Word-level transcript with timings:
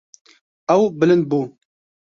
Ew 0.75 0.83
bilind 0.99 1.23
bû. 1.29 1.39